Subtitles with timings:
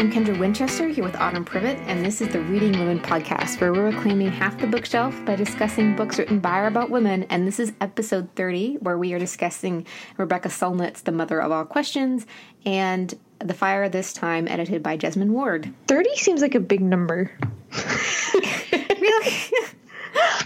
[0.00, 3.70] I'm Kendra Winchester here with Autumn Privett, and this is the Reading Women podcast, where
[3.70, 7.24] we're reclaiming half the bookshelf by discussing books written by or about women.
[7.24, 9.86] And this is episode 30, where we are discussing
[10.16, 12.26] Rebecca Solnit's The Mother of All Questions
[12.64, 15.70] and The Fire This Time, edited by Jesmyn Ward.
[15.86, 17.30] 30 seems like a big number.
[18.32, 19.34] really?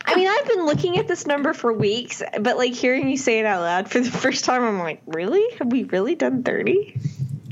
[0.05, 3.39] I mean, I've been looking at this number for weeks, but like hearing you say
[3.39, 5.46] it out loud for the first time, I'm like, really?
[5.59, 6.98] Have we really done 30?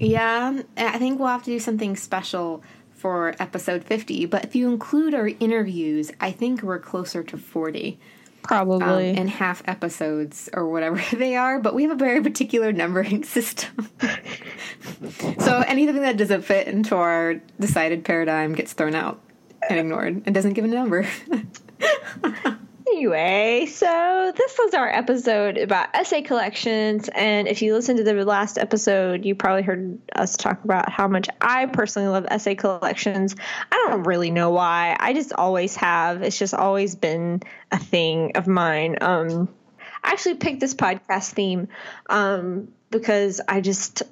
[0.02, 4.26] Yeah, I think we'll have to do something special for episode 50.
[4.26, 7.98] But if you include our interviews, I think we're closer to 40.
[8.42, 9.10] Probably.
[9.10, 13.22] Um, in half episodes or whatever they are, but we have a very particular numbering
[13.24, 13.88] system.
[15.38, 19.20] so anything that doesn't fit into our decided paradigm gets thrown out
[19.68, 21.06] and ignored and doesn't give a number.
[22.92, 27.08] Anyway, so this was our episode about essay collections.
[27.14, 31.08] And if you listened to the last episode, you probably heard us talk about how
[31.08, 33.34] much I personally love essay collections.
[33.72, 34.94] I don't really know why.
[35.00, 36.22] I just always have.
[36.22, 38.98] It's just always been a thing of mine.
[39.00, 39.48] Um,
[40.04, 41.68] I actually picked this podcast theme
[42.10, 44.04] um, because I just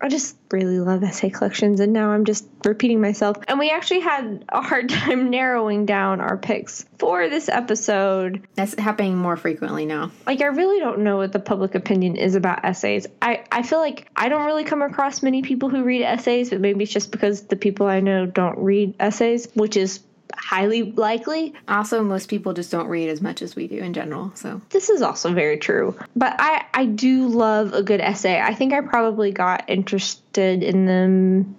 [0.00, 3.36] I just really love essay collections and now I'm just repeating myself.
[3.46, 8.46] And we actually had a hard time narrowing down our picks for this episode.
[8.54, 10.10] That's happening more frequently now.
[10.26, 13.06] Like I really don't know what the public opinion is about essays.
[13.20, 16.60] I, I feel like I don't really come across many people who read essays, but
[16.60, 20.00] maybe it's just because the people I know don't read essays, which is
[20.38, 21.54] highly likely.
[21.66, 24.32] Also, most people just don't read as much as we do in general.
[24.34, 25.96] So this is also very true.
[26.16, 28.40] But I I do love a good essay.
[28.40, 31.56] I think I probably got interested in them.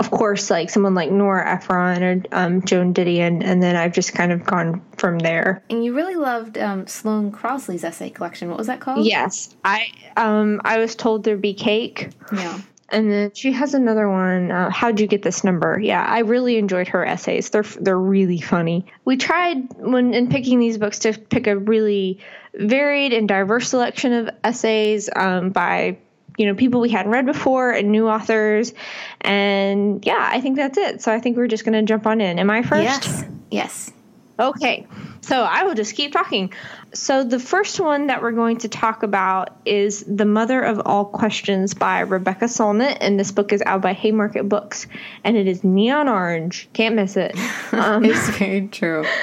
[0.00, 4.14] Of course, like someone like Nora Ephron or um, Joan Didion, and then I've just
[4.14, 5.62] kind of gone from there.
[5.70, 8.48] And you really loved um, Sloane Crosley's essay collection.
[8.48, 9.04] What was that called?
[9.04, 12.10] Yes, I um I was told there'd be cake.
[12.32, 12.60] Yeah.
[12.92, 14.50] And then she has another one.
[14.50, 15.80] Uh, How'd you get this number?
[15.80, 17.50] Yeah, I really enjoyed her essays.
[17.50, 18.84] They're they're really funny.
[19.06, 22.20] We tried when in picking these books to pick a really
[22.54, 25.96] varied and diverse selection of essays um, by
[26.36, 28.74] you know people we hadn't read before and new authors.
[29.22, 31.00] And yeah, I think that's it.
[31.00, 32.38] So I think we're just going to jump on in.
[32.38, 32.84] Am I first?
[32.84, 33.24] Yes.
[33.50, 33.92] Yes.
[34.38, 34.86] Okay,
[35.20, 36.52] so I will just keep talking.
[36.94, 41.06] So, the first one that we're going to talk about is The Mother of All
[41.06, 42.98] Questions by Rebecca Solnit.
[43.00, 44.86] And this book is out by Haymarket Books.
[45.24, 46.68] And it is neon orange.
[46.72, 47.36] Can't miss it.
[47.72, 49.04] Um, it's very true.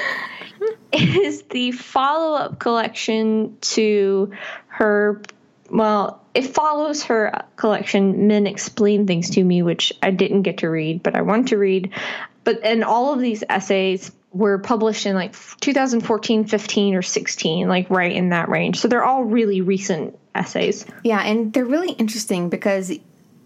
[0.92, 4.32] It is the follow up collection to
[4.66, 5.22] her,
[5.70, 10.68] well, it follows her collection, Men Explain Things to Me, which I didn't get to
[10.68, 11.92] read, but I want to read.
[12.42, 17.90] But, in all of these essays were published in like 2014, 15, or 16, like
[17.90, 18.80] right in that range.
[18.80, 20.86] So they're all really recent essays.
[21.02, 22.92] Yeah, and they're really interesting because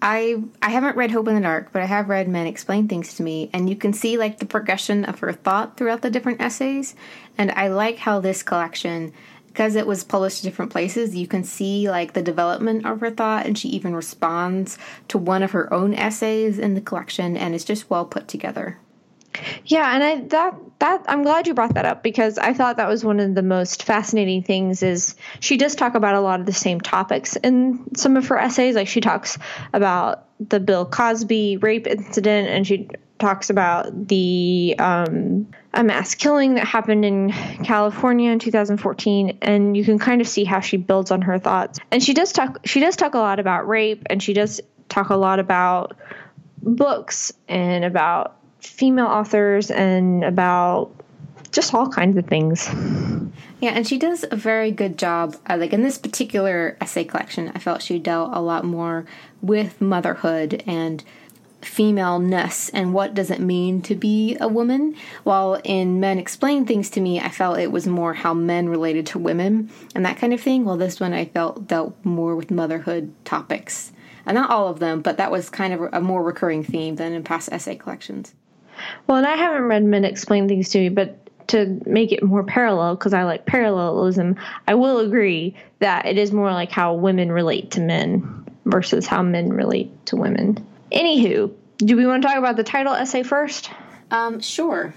[0.03, 3.15] I I haven't read Hope in the Dark, but I have read Men Explain Things
[3.15, 6.43] to Me, and you can see like the progression of her thought throughout the different
[6.43, 6.95] essays.
[7.39, 9.13] And I like how this collection
[9.55, 13.11] because it was published in different places, you can see like the development of her
[13.11, 17.55] thought, and she even responds to one of her own essays in the collection, and
[17.55, 18.79] it's just well put together.
[19.67, 22.89] Yeah, and I that that I'm glad you brought that up because I thought that
[22.89, 26.47] was one of the most fascinating things is she does talk about a lot of
[26.47, 28.75] the same topics in some of her essays.
[28.75, 29.39] Like she talks
[29.73, 36.55] about the Bill Cosby rape incident and she talks about the um, a mass killing
[36.55, 37.31] that happened in
[37.65, 41.79] California in 2014 and you can kind of see how she builds on her thoughts.
[41.91, 45.11] And she does talk she does talk a lot about rape and she does talk
[45.11, 45.97] a lot about
[46.63, 48.37] books and about
[48.67, 50.91] female authors and about
[51.53, 52.69] just all kinds of things.
[53.61, 55.37] Yeah, and she does a very good job.
[55.49, 59.07] Uh, like in this particular essay collection, I felt she dealt a lot more
[59.41, 61.03] with motherhood and
[61.63, 64.95] femaleness and what does it mean to be a woman.
[65.23, 69.07] While in Men Explain Things to Me, I felt it was more how men related
[69.09, 70.65] to women and that kind of thing.
[70.65, 73.93] While this one I felt dealt more with motherhood topics.
[74.27, 77.13] And not all of them, but that was kind of a more recurring theme than
[77.13, 78.35] in past essay collections.
[79.07, 82.43] Well, and I haven't read Men Explain Things to Me, but to make it more
[82.43, 84.37] parallel, because I like parallelism,
[84.67, 89.23] I will agree that it is more like how women relate to men versus how
[89.23, 90.67] men relate to women.
[90.91, 93.71] Anywho, do we want to talk about the title essay first?
[94.11, 94.95] Um, sure.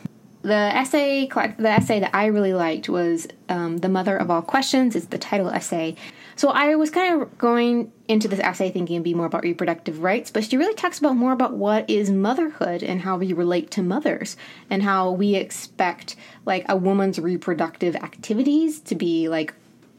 [0.48, 4.96] The essay, the essay that I really liked was um, "The Mother of All Questions."
[4.96, 5.98] It's the title essay,
[6.38, 10.04] so I was kind of going into this essay thinking it'd be more about reproductive
[10.04, 13.72] rights, but she really talks about more about what is motherhood and how we relate
[13.72, 14.38] to mothers
[14.70, 16.16] and how we expect
[16.46, 19.54] like a woman's reproductive activities to be like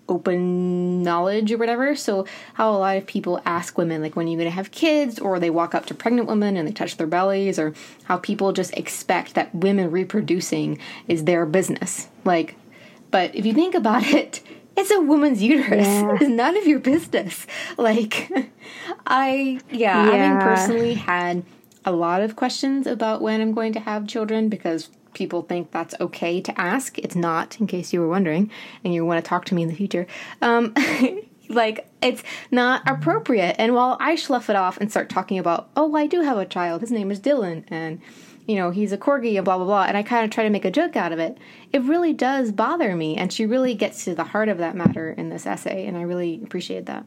[0.08, 1.94] open knowledge or whatever.
[1.94, 4.70] So, how a lot of people ask women, like, when are you going to have
[4.70, 5.19] kids?
[5.19, 7.75] Or they walk up to pregnant women and they touch their bellies, or
[8.05, 12.08] how people just expect that women reproducing is their business.
[12.25, 12.56] Like,
[13.10, 14.43] but if you think about it,
[14.76, 15.87] it's a woman's uterus.
[15.87, 16.16] Yeah.
[16.20, 17.46] It's none of your business.
[17.76, 18.31] Like,
[19.06, 21.44] I, yeah, yeah, having personally had
[21.84, 25.94] a lot of questions about when I'm going to have children because people think that's
[26.00, 26.99] okay to ask.
[26.99, 28.50] It's not, in case you were wondering,
[28.84, 30.06] and you want to talk to me in the future.
[30.43, 30.75] Um,
[31.49, 33.56] like, it's not appropriate.
[33.58, 36.46] And while I slough it off and start talking about, oh, I do have a
[36.46, 38.00] child, his name is Dylan, and
[38.49, 39.84] you know, he's a corgi and blah, blah, blah.
[39.84, 41.37] And I kind of try to make a joke out of it.
[41.70, 43.14] It really does bother me.
[43.14, 45.87] And she really gets to the heart of that matter in this essay.
[45.87, 47.05] And I really appreciate that.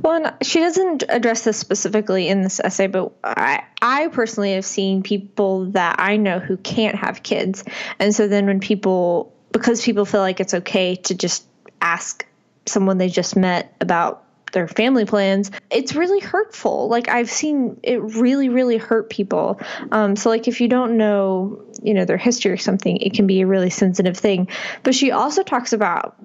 [0.00, 5.02] Well, she doesn't address this specifically in this essay, but I, I personally have seen
[5.02, 7.64] people that I know who can't have kids.
[7.98, 11.44] And so then when people, because people feel like it's okay to just
[11.80, 12.26] ask
[12.66, 16.88] someone they just met about their family plans, it's really hurtful.
[16.88, 19.60] Like I've seen it really, really hurt people.
[19.90, 23.26] Um, so like if you don't know, you know, their history or something, it can
[23.26, 24.48] be a really sensitive thing.
[24.82, 26.16] But she also talks about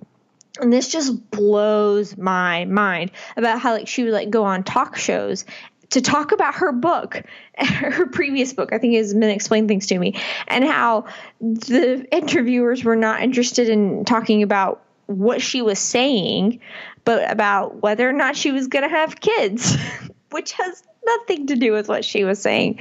[0.59, 4.97] and this just blows my mind about how like she would like go on talk
[4.97, 5.45] shows
[5.89, 7.23] to talk about her book,
[7.57, 11.05] her previous book, I think has been explained things to me, and how
[11.39, 16.59] the interviewers were not interested in talking about what she was saying,
[17.05, 19.77] but about whether or not she was going to have kids,
[20.31, 22.79] which has nothing to do with what she was saying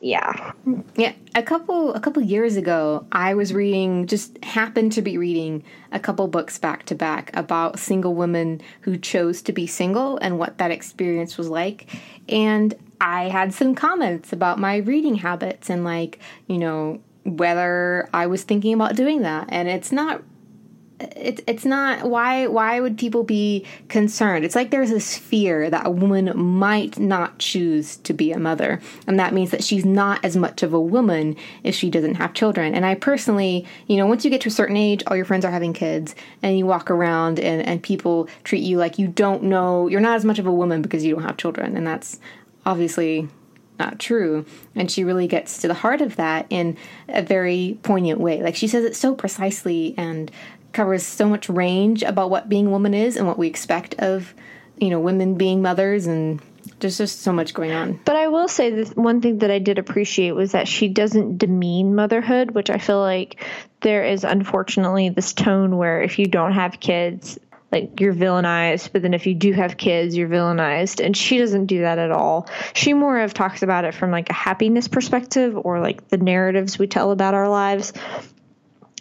[0.00, 0.52] yeah.
[0.96, 5.62] Yeah a couple a couple years ago i was reading just happened to be reading
[5.92, 10.38] a couple books back to back about single women who chose to be single and
[10.38, 11.94] what that experience was like.
[12.28, 18.26] And i had some comments about my reading habits and like you know whether i
[18.26, 19.46] was thinking about doing that.
[19.50, 20.22] And it's not
[20.98, 25.86] it's it's not why why would people be concerned it's like there's this fear that
[25.86, 30.24] a woman might not choose to be a mother and that means that she's not
[30.24, 34.06] as much of a woman if she doesn't have children and i personally you know
[34.06, 36.64] once you get to a certain age all your friends are having kids and you
[36.64, 40.38] walk around and and people treat you like you don't know you're not as much
[40.38, 42.18] of a woman because you don't have children and that's
[42.64, 43.28] obviously
[43.78, 44.44] not true.
[44.74, 46.76] And she really gets to the heart of that in
[47.08, 48.42] a very poignant way.
[48.42, 50.30] Like she says it so precisely and
[50.76, 54.34] covers so much range about what being a woman is and what we expect of,
[54.78, 56.40] you know, women being mothers and
[56.80, 57.98] there's just so much going on.
[58.04, 61.38] But I will say that one thing that I did appreciate was that she doesn't
[61.38, 63.42] demean motherhood, which I feel like
[63.80, 67.38] there is unfortunately this tone where if you don't have kids,
[67.72, 71.02] like you're villainized, but then if you do have kids, you're villainized.
[71.04, 72.48] And she doesn't do that at all.
[72.74, 76.78] She more of talks about it from like a happiness perspective or like the narratives
[76.78, 77.94] we tell about our lives.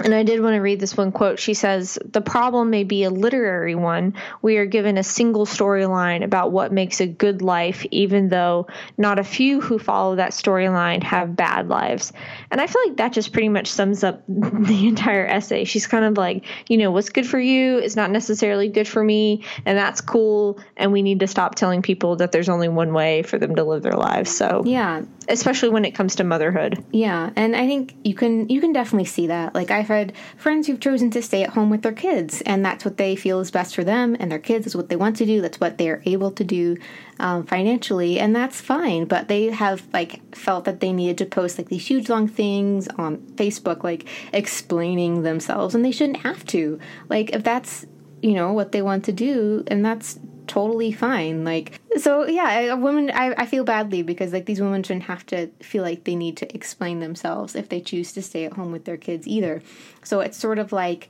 [0.03, 1.39] And I did want to read this one quote.
[1.39, 4.15] She says, The problem may be a literary one.
[4.41, 9.19] We are given a single storyline about what makes a good life, even though not
[9.19, 12.11] a few who follow that storyline have bad lives.
[12.51, 15.63] And I feel like that just pretty much sums up the entire essay.
[15.63, 19.01] She's kind of like, you know, what's good for you is not necessarily good for
[19.01, 20.59] me, and that's cool.
[20.75, 23.63] And we need to stop telling people that there's only one way for them to
[23.63, 24.35] live their lives.
[24.35, 25.03] So, yeah.
[25.29, 26.83] Especially when it comes to motherhood.
[26.91, 27.31] Yeah.
[27.35, 29.55] And I think you can you can definitely see that.
[29.55, 32.65] Like I I've had friends who've chosen to stay at home with their kids, and
[32.65, 34.65] that's what they feel is best for them and their kids.
[34.65, 35.41] is what they want to do.
[35.41, 36.77] That's what they're able to do
[37.19, 39.05] um, financially, and that's fine.
[39.05, 42.87] But they have like felt that they needed to post like these huge long things
[42.97, 46.79] on Facebook, like explaining themselves, and they shouldn't have to.
[47.07, 47.85] Like if that's
[48.23, 51.43] you know what they want to do, and that's totally fine.
[51.43, 55.25] Like, so yeah, a woman, I, I feel badly because like these women shouldn't have
[55.27, 58.71] to feel like they need to explain themselves if they choose to stay at home
[58.71, 59.61] with their kids either.
[60.03, 61.09] So it's sort of like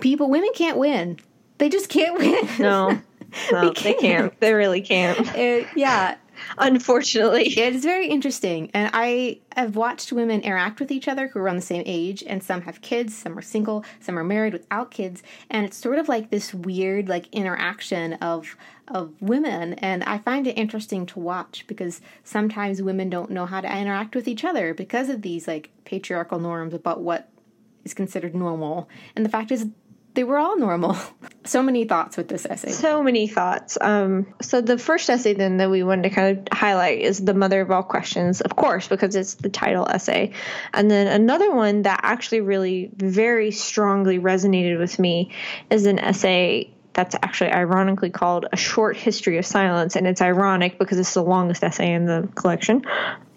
[0.00, 1.18] people, women can't win.
[1.58, 2.48] They just can't win.
[2.58, 3.00] No.
[3.50, 4.38] No, they, can't.
[4.38, 5.18] they really can't.
[5.34, 6.16] It, yeah,
[6.58, 7.44] unfortunately.
[7.44, 8.70] It's very interesting.
[8.74, 12.22] And I have watched women interact with each other who are around the same age,
[12.26, 15.22] and some have kids, some are single, some are married without kids.
[15.50, 18.56] And it's sort of like this weird like interaction of
[18.88, 19.74] of women.
[19.74, 24.14] And I find it interesting to watch because sometimes women don't know how to interact
[24.14, 27.30] with each other because of these like patriarchal norms about what
[27.84, 28.88] is considered normal.
[29.16, 29.68] And the fact is
[30.14, 30.96] they were all normal.
[31.44, 32.70] so many thoughts with this essay.
[32.70, 33.76] So many thoughts.
[33.80, 37.34] Um, so the first essay then that we wanted to kind of highlight is the
[37.34, 40.32] mother of all questions, of course, because it's the title essay.
[40.72, 45.32] And then another one that actually really very strongly resonated with me
[45.70, 49.96] is an essay that's actually ironically called A Short History of Silence.
[49.96, 52.84] And it's ironic because it's the longest essay in the collection.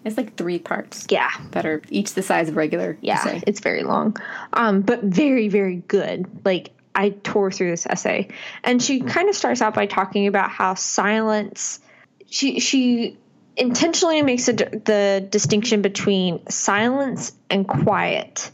[0.08, 1.06] It's like three parts.
[1.08, 1.30] Yeah.
[1.52, 2.98] That are each the size of regular.
[3.00, 3.18] Yeah.
[3.18, 3.42] Essay.
[3.46, 4.16] It's very long.
[4.52, 6.26] Um, but very, very good.
[6.44, 8.28] Like, I tore through this essay.
[8.64, 11.80] And she kind of starts out by talking about how silence
[12.30, 13.16] she she
[13.56, 18.50] intentionally makes a, the distinction between silence and quiet.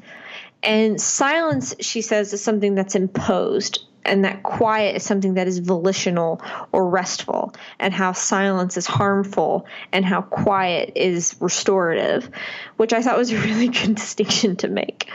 [0.62, 5.58] And silence, she says, is something that's imposed, and that quiet is something that is
[5.58, 6.40] volitional
[6.73, 12.30] or restful, and how silence is harmful and how quiet is restorative,
[12.76, 15.11] which I thought was a really good distinction to make.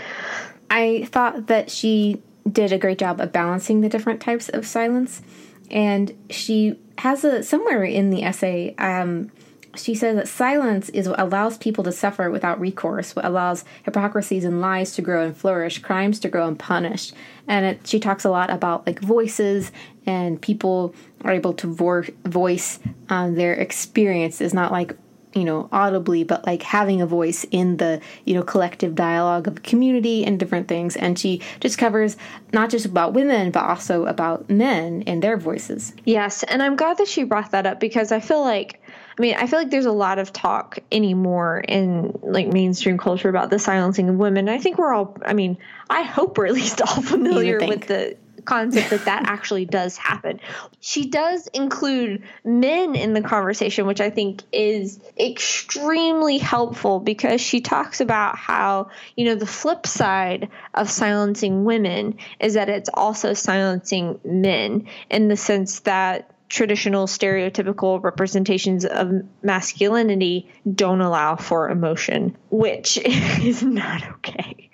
[0.70, 5.22] I thought that she did a great job of balancing the different types of silence,
[5.70, 8.76] and she has a somewhere in the essay.
[8.78, 9.32] Um,
[9.76, 14.44] she says that silence is what allows people to suffer without recourse, what allows hypocrisies
[14.44, 17.14] and lies to grow and flourish, crimes to grow unpunished.
[17.48, 19.72] And it, she talks a lot about like voices
[20.06, 24.96] and people are able to vo- voice um, their experiences, not like
[25.34, 29.62] you know audibly but like having a voice in the you know collective dialogue of
[29.62, 32.18] community and different things and she just covers
[32.52, 36.98] not just about women but also about men and their voices yes and i'm glad
[36.98, 38.82] that she brought that up because i feel like
[39.20, 43.28] I mean, I feel like there's a lot of talk anymore in like mainstream culture
[43.28, 44.48] about the silencing of women.
[44.48, 45.58] I think we're all, I mean,
[45.90, 50.40] I hope we're at least all familiar with the concept that that actually does happen.
[50.80, 57.60] She does include men in the conversation, which I think is extremely helpful because she
[57.60, 63.34] talks about how, you know, the flip side of silencing women is that it's also
[63.34, 69.12] silencing men in the sense that traditional stereotypical representations of
[69.44, 74.70] masculinity don't allow for emotion, which is not okay.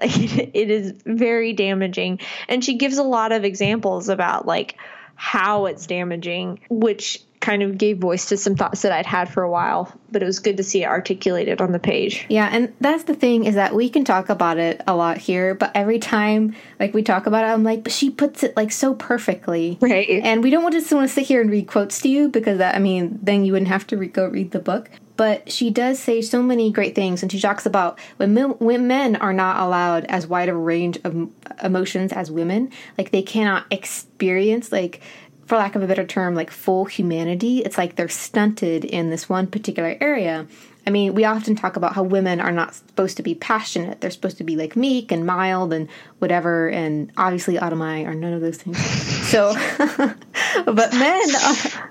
[0.00, 2.20] Like it, it is very damaging.
[2.48, 4.76] And she gives a lot of examples about like
[5.14, 9.42] how it's damaging, which kind of gave voice to some thoughts that I'd had for
[9.42, 12.26] a while, but it was good to see it articulated on the page.
[12.28, 15.54] Yeah, and that's the thing is that we can talk about it a lot here,
[15.54, 18.70] but every time like we talk about it, I'm like, but she puts it like
[18.70, 20.08] so perfectly, right?
[20.22, 22.28] And we don't want to just want to sit here and read quotes to you
[22.28, 24.90] because that I mean, then you wouldn't have to re- go read the book.
[25.16, 28.86] But she does say so many great things, and she talks about when, men, when
[28.86, 31.28] men are not allowed as wide a range of
[31.62, 35.02] emotions as women, like they cannot experience like
[35.50, 37.58] for lack of a better term, like full humanity.
[37.58, 40.46] It's like they're stunted in this one particular area.
[40.86, 44.00] I mean, we often talk about how women are not supposed to be passionate.
[44.00, 45.88] They're supposed to be like meek and mild and
[46.20, 46.68] whatever.
[46.68, 48.78] And obviously, Autumn are none of those things.
[49.26, 49.52] So,
[50.66, 51.28] but men,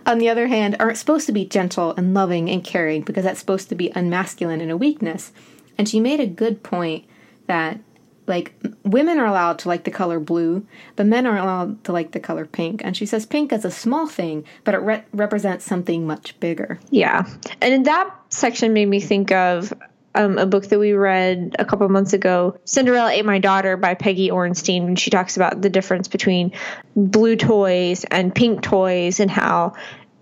[0.06, 3.42] on the other hand, aren't supposed to be gentle and loving and caring because that's
[3.42, 5.34] supposed to be unmasculine and a weakness.
[5.78, 7.04] And she made a good point
[7.48, 7.82] that
[8.30, 12.12] like women are allowed to like the color blue, but men are allowed to like
[12.12, 12.82] the color pink.
[12.84, 16.80] And she says pink is a small thing, but it re- represents something much bigger.
[16.92, 17.28] Yeah.
[17.62, 19.74] And that section made me think of
[20.16, 23.96] um, a book that we read a couple months ago, Cinderella Ate My Daughter by
[23.96, 24.86] Peggy Orenstein.
[24.86, 26.54] And she talks about the difference between
[26.96, 29.74] blue toys and pink toys and how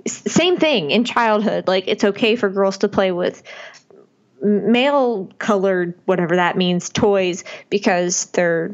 [0.08, 1.68] same thing in childhood.
[1.68, 3.44] Like it's okay for girls to play with
[4.42, 8.72] male colored whatever that means toys because they're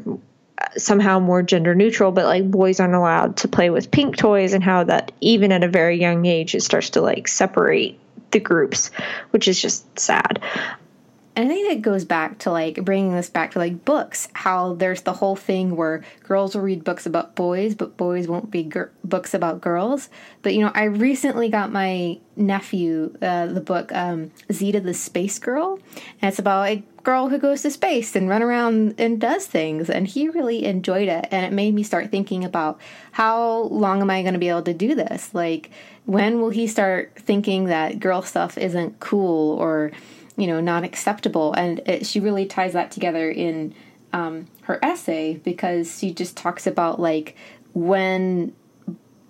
[0.76, 4.62] somehow more gender neutral but like boys aren't allowed to play with pink toys and
[4.62, 7.98] how that even at a very young age it starts to like separate
[8.30, 8.90] the groups
[9.30, 10.40] which is just sad
[11.36, 14.74] and I think it goes back to like bringing this back to like books, how
[14.74, 18.70] there's the whole thing where girls will read books about boys, but boys won't read
[18.70, 20.08] gr- books about girls.
[20.42, 25.40] But you know, I recently got my nephew uh, the book um, Zita the Space
[25.40, 25.80] Girl,
[26.22, 29.90] and it's about a girl who goes to space and run around and does things,
[29.90, 32.80] and he really enjoyed it, and it made me start thinking about
[33.12, 35.34] how long am I going to be able to do this?
[35.34, 35.70] Like,
[36.06, 39.90] when will he start thinking that girl stuff isn't cool or
[40.36, 41.52] you know not acceptable.
[41.54, 43.74] And it, she really ties that together in
[44.12, 47.36] um, her essay because she just talks about like
[47.72, 48.54] when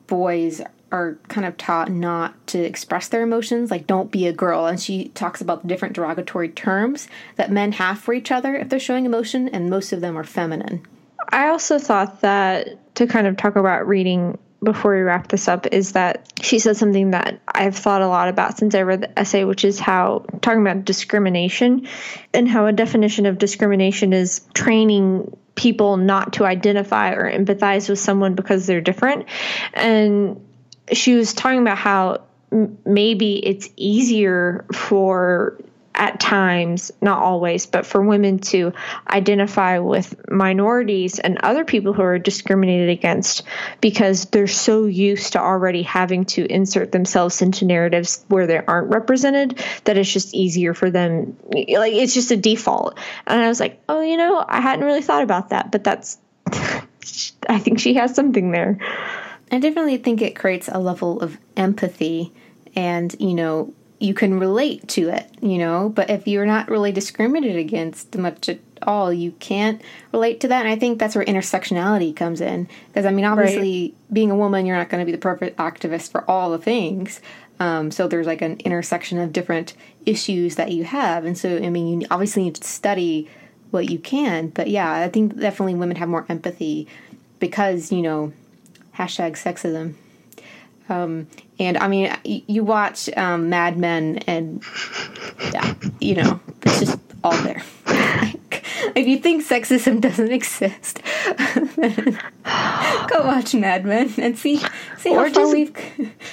[0.07, 0.61] boys
[0.93, 4.67] are kind of taught not to express their emotions like don't be a girl.
[4.67, 8.69] And she talks about the different derogatory terms that men have for each other if
[8.69, 10.87] they're showing emotion and most of them are feminine.
[11.31, 15.67] I also thought that to kind of talk about reading before we wrap this up
[15.69, 19.19] is that she said something that I've thought a lot about since I read the
[19.19, 21.87] essay, which is how talking about discrimination
[22.33, 27.99] and how a definition of discrimination is training people not to identify or empathize with
[27.99, 29.27] someone because they're different.
[29.73, 30.45] And
[30.93, 32.23] she was talking about how
[32.85, 35.59] maybe it's easier for
[35.95, 38.73] at times, not always, but for women to
[39.09, 43.45] identify with minorities and other people who are discriminated against
[43.81, 48.91] because they're so used to already having to insert themselves into narratives where they aren't
[48.91, 51.37] represented that it's just easier for them.
[51.53, 52.99] Like it's just a default.
[53.27, 56.19] And I was like, oh, you know, I hadn't really thought about that, but that's
[57.49, 58.79] I think she has something there.
[59.53, 62.33] I definitely think it creates a level of empathy
[62.75, 66.93] and, you know, you can relate to it, you know, but if you're not really
[66.93, 69.81] discriminated against much at all, you can't
[70.13, 70.67] relate to that.
[70.67, 72.69] And I think that's where intersectionality comes in.
[72.89, 74.13] Because, I mean, obviously, right.
[74.13, 77.21] being a woman, you're not going to be the perfect activist for all the things.
[77.61, 79.75] Um, so there's like an intersection of different
[80.05, 81.25] issues that you have.
[81.25, 83.31] And so, I mean, you obviously need to study
[83.71, 84.49] what you can.
[84.49, 86.89] But yeah, I think definitely women have more empathy
[87.39, 88.33] because, you know,
[88.97, 89.95] hashtag sexism.
[90.89, 94.63] Um, and I mean, you watch um, Mad Men, and
[95.53, 97.63] yeah, you know, it's just all there.
[97.87, 101.01] if you think sexism doesn't exist,
[103.09, 104.59] go watch Mad Men and see
[104.99, 105.75] see how far we've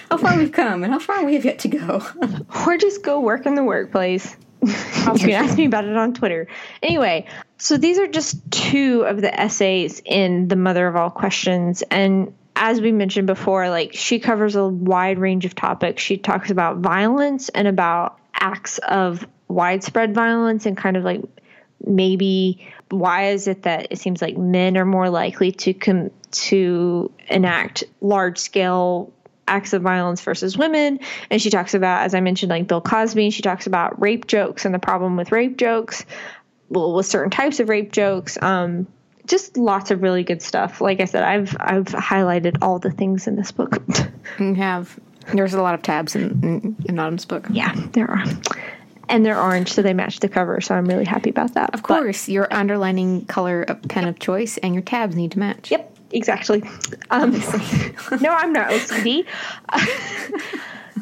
[0.10, 2.02] how far we've come and how far we have yet to go.
[2.66, 4.36] or just go work in the workplace.
[4.62, 4.74] you
[5.18, 6.48] can ask me about it on Twitter.
[6.84, 7.26] Anyway,
[7.58, 11.82] so these are just two of the essays in The Mother of All Questions.
[11.90, 16.02] And as we mentioned before, like she covers a wide range of topics.
[16.02, 21.22] She talks about violence and about acts of widespread violence and kind of like
[21.86, 27.12] maybe why is it that it seems like men are more likely to come to
[27.28, 29.12] enact large scale
[29.48, 31.00] acts of violence versus women.
[31.30, 33.32] And she talks about as i mentioned like bill cosby.
[33.32, 36.06] She talks about rape jokes and the problem with rape jokes
[36.70, 38.38] well with certain types of rape jokes.
[38.42, 38.88] Um,
[39.28, 43.28] just lots of really good stuff like i said i've i've highlighted all the things
[43.28, 43.78] in this book
[44.40, 45.00] you have
[45.34, 48.24] there's a lot of tabs in, in, in autumn's book yeah there are
[49.12, 50.62] and they're orange, so they match the cover.
[50.62, 51.74] So I'm really happy about that.
[51.74, 55.40] Of course, but, your underlining color of pen of choice and your tabs need to
[55.40, 55.70] match.
[55.70, 56.64] Yep, exactly.
[57.10, 57.32] Um,
[58.22, 59.26] no, I'm not OCD.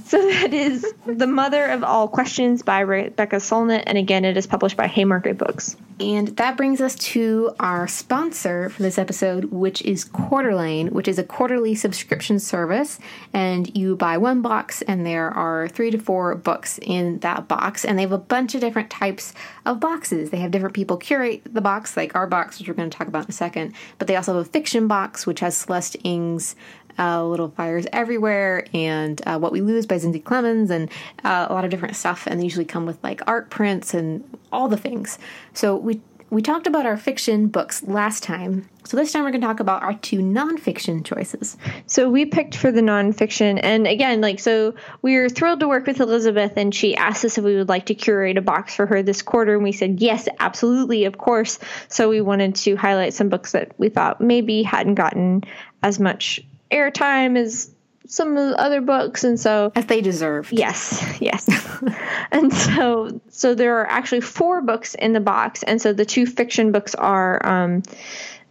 [0.10, 3.84] So that is The Mother of All Questions by Rebecca Solnit.
[3.86, 5.78] And again, it is published by Haymarket Books.
[6.00, 11.20] And that brings us to our sponsor for this episode, which is Quarterlane, which is
[11.20, 12.98] a quarterly subscription service.
[13.34, 17.86] And you buy one box, and there are three to four books in that box.
[17.86, 19.36] And they have a bunch of different types
[19.68, 20.32] of boxes.
[20.32, 23.08] They have different people curate the box, like our box, which we're going to talk
[23.08, 23.76] about in a second.
[24.00, 26.56] But they also have a fiction box, which has Celeste Ng's
[26.98, 30.90] uh, Little Fires Everywhere and uh, What We Lose by Zinzi Clemmons, and
[31.24, 32.28] uh, a lot of different stuff.
[32.28, 35.20] And they usually come with like art prints and all the things.
[35.54, 38.70] So we we talked about our fiction books last time.
[38.84, 41.58] So this time we're going to talk about our two nonfiction choices.
[41.88, 45.88] So we picked for the nonfiction, and again, like so, we were thrilled to work
[45.88, 48.86] with Elizabeth, and she asked us if we would like to curate a box for
[48.86, 51.60] her this quarter, and we said yes, absolutely, of course.
[51.88, 55.44] So we wanted to highlight some books that we thought maybe hadn't gotten
[55.82, 57.72] as much airtime as
[58.10, 61.48] some of the other books and so as they deserve yes yes.
[62.32, 66.26] And so so there are actually four books in the box and so the two
[66.26, 67.84] fiction books are um,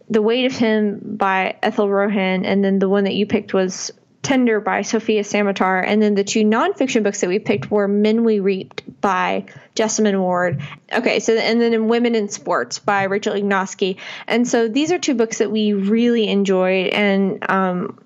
[0.09, 3.91] the weight of him by ethel rohan and then the one that you picked was
[4.21, 8.23] tender by sofia samatar and then the two nonfiction books that we picked were men
[8.23, 10.61] we reaped by jesmyn ward.
[10.91, 14.99] Okay so and then in women in sports by rachel ignotofsky and so these are
[14.99, 17.97] two books that we really enjoyed and um,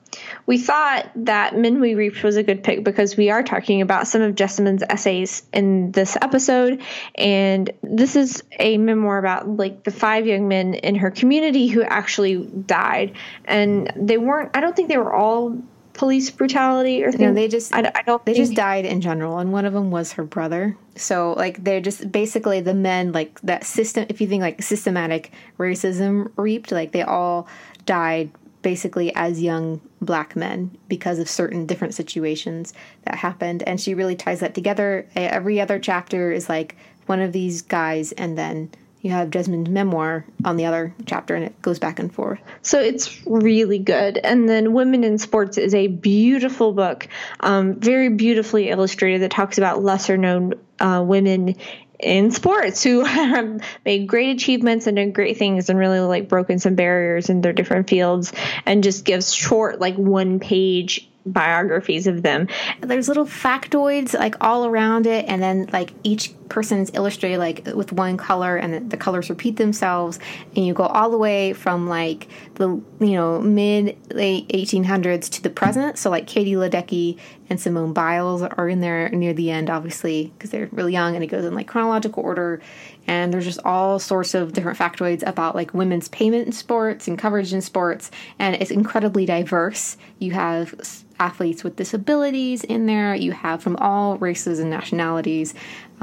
[0.46, 4.08] we thought that Men We Reaped was a good pick because we are talking about
[4.08, 6.82] some of Jesmyn's essays in this episode.
[7.16, 11.82] And this is a memoir about like the five young men in her community who
[11.84, 13.16] actually died.
[13.46, 15.58] And they weren't, I don't think they were all
[15.94, 17.22] police brutality or things.
[17.22, 19.38] No, they just, I, I don't, they think, just died in general.
[19.38, 20.76] And one of them was her brother.
[20.96, 25.32] So like they're just basically the men, like that system, if you think like systematic
[25.58, 27.48] racism reaped, like they all
[27.86, 33.64] died basically as young black men because of certain different situations that happened.
[33.64, 35.08] And she really ties that together.
[35.16, 40.26] Every other chapter is like one of these guys, and then you have Jesmyn's memoir
[40.46, 42.40] on the other chapter, and it goes back and forth.
[42.62, 44.18] So it's really good.
[44.18, 47.10] And then Women in Sports is a beautiful book,
[47.42, 51.56] um, very beautifully illustrated, that talks about lesser known uh, women
[52.04, 56.60] in sports who have made great achievements and done great things and really like broken
[56.60, 58.34] some barriers in their different fields
[58.66, 62.48] and just gives short like one page biographies of them.
[62.82, 67.92] There's little factoids like all around it, and then like each person's illustrated like with
[67.92, 70.20] one color, and the colors repeat themselves,
[70.56, 75.42] and you go all the way from like the you know mid late 1800s to
[75.42, 75.98] the present.
[75.98, 80.50] So like Katie Ledecky and Simone Biles are in there near the end, obviously because
[80.50, 82.62] they're really young, and it goes in like chronological order.
[83.08, 87.18] And there's just all sorts of different factoids about like women's payment in sports and
[87.18, 89.98] coverage in sports, and it's incredibly diverse.
[90.20, 90.74] You have
[91.20, 93.16] athletes with disabilities in there.
[93.16, 95.54] You have from all races and nationalities.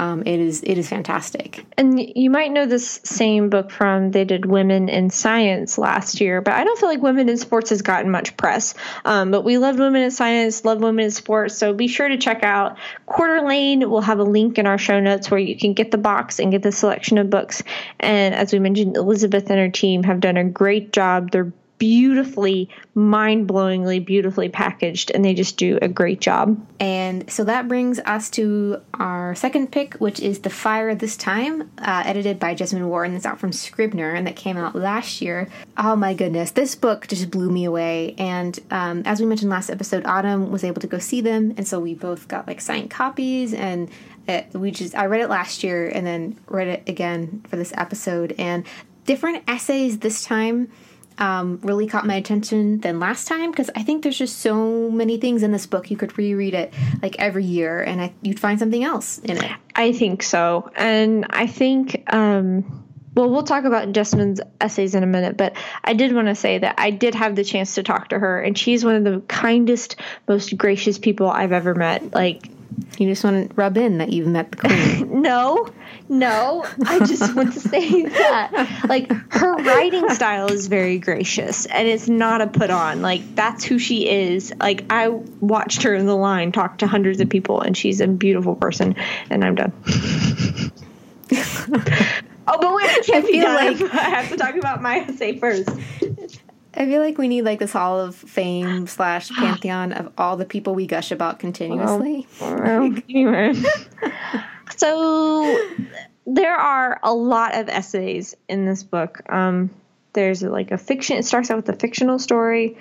[0.01, 1.63] Um, it is it is fantastic.
[1.77, 6.41] And you might know this same book from they did Women in Science last year,
[6.41, 8.73] but I don't feel like Women in Sports has gotten much press.
[9.05, 12.17] Um, but we love Women in Science, love Women in Sports, so be sure to
[12.17, 13.87] check out Quarter Lane.
[13.91, 16.51] We'll have a link in our show notes where you can get the box and
[16.51, 17.61] get the selection of books.
[17.99, 21.29] And as we mentioned, Elizabeth and her team have done a great job.
[21.29, 26.63] They're beautifully, mind blowingly, beautifully packaged, and they just do a great job.
[26.79, 31.71] And so that brings us to our second pick, which is The Fire This Time,
[31.79, 33.11] uh, edited by Jesmyn Ward.
[33.11, 35.49] That's out from Scribner, and that came out last year.
[35.75, 38.13] Oh my goodness, this book just blew me away.
[38.19, 41.67] And um, as we mentioned last episode, Autumn was able to go see them, and
[41.67, 43.89] so we both got like signed copies and.
[44.27, 47.73] It, we just I read it last year and then read it again for this
[47.75, 48.67] episode and
[49.03, 50.69] different essays this time
[51.21, 55.17] um, really caught my attention than last time because I think there's just so many
[55.17, 58.57] things in this book you could reread it like every year and I, you'd find
[58.57, 59.51] something else in it.
[59.75, 62.03] I think so, and I think.
[62.11, 66.35] Um, well, we'll talk about Jesmyn's essays in a minute, but I did want to
[66.35, 69.03] say that I did have the chance to talk to her, and she's one of
[69.03, 69.97] the kindest,
[70.29, 72.13] most gracious people I've ever met.
[72.13, 72.49] Like,
[72.97, 75.21] you just want to rub in that you've met the queen.
[75.21, 75.67] no,
[76.07, 76.65] no.
[76.85, 78.85] I just want to say that.
[78.87, 83.01] Like, her writing style is very gracious and it's not a put on.
[83.01, 84.53] Like, that's who she is.
[84.59, 88.07] Like, I watched her in the line talk to hundreds of people and she's a
[88.07, 88.95] beautiful person.
[89.29, 89.73] And I'm done.
[91.31, 95.39] oh, but wait, I can't I feel like I have to talk about my essay
[95.39, 95.69] first.
[96.73, 100.45] I feel like we need like this Hall of Fame slash pantheon of all the
[100.45, 102.27] people we gush about continuously.
[102.39, 103.53] Well, well,
[104.77, 105.83] so
[106.25, 109.21] there are a lot of essays in this book.
[109.31, 109.69] Um,
[110.13, 111.17] there's like a fiction.
[111.17, 112.77] It starts out with a fictional story.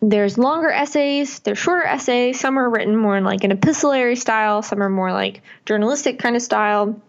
[0.00, 1.38] There's longer essays.
[1.40, 2.38] There's shorter essays.
[2.40, 4.62] Some are written more in like an epistolary style.
[4.62, 7.00] Some are more like journalistic kind of style.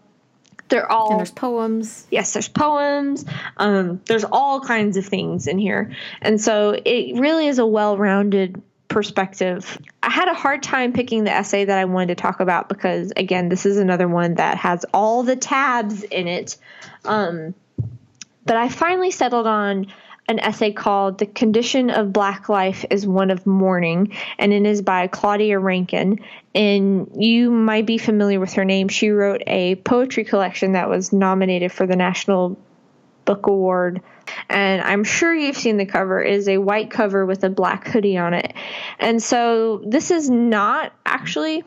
[0.68, 2.06] They're all and there's poems.
[2.10, 3.24] Yes, there's poems.
[3.56, 8.60] Um, there's all kinds of things in here, and so it really is a well-rounded
[8.88, 9.78] perspective.
[10.02, 13.12] I had a hard time picking the essay that I wanted to talk about because,
[13.16, 16.56] again, this is another one that has all the tabs in it.
[17.04, 17.54] Um,
[18.44, 19.88] but I finally settled on
[20.28, 24.82] an essay called The Condition of Black Life is One of Mourning, and it is
[24.82, 26.18] by Claudia Rankine.
[26.54, 28.88] And you might be familiar with her name.
[28.88, 32.58] She wrote a poetry collection that was nominated for the National
[33.24, 34.00] Book Award.
[34.48, 36.22] And I'm sure you've seen the cover.
[36.22, 38.52] It is a white cover with a black hoodie on it.
[38.98, 41.62] And so this is not actually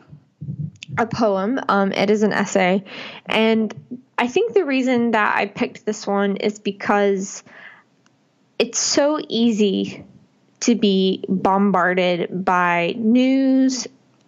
[0.98, 2.84] a poem, um, it is an essay.
[3.26, 3.72] And
[4.18, 7.42] I think the reason that I picked this one is because
[8.60, 10.04] it's so easy
[10.60, 13.86] to be bombarded by news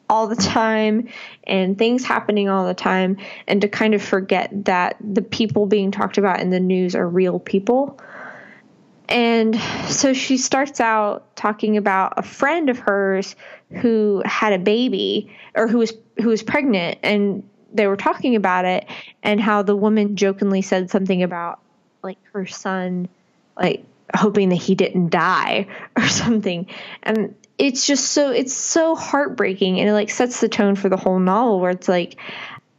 [0.09, 1.07] all the time
[1.45, 5.91] and things happening all the time and to kind of forget that the people being
[5.91, 8.01] talked about in the news are real people.
[9.07, 9.55] And
[9.89, 13.37] so she starts out talking about a friend of hers
[13.71, 18.65] who had a baby or who was who was pregnant and they were talking about
[18.65, 18.87] it
[19.23, 21.61] and how the woman jokingly said something about
[22.03, 23.09] like her son
[23.57, 26.67] like hoping that he didn't die or something.
[27.03, 30.97] And it's just so it's so heartbreaking and it like sets the tone for the
[30.97, 32.17] whole novel where it's like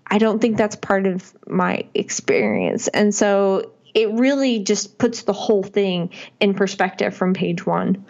[0.08, 2.88] i don't think that's part of my experience.
[2.90, 8.06] And so it really just puts the whole thing in perspective from page one.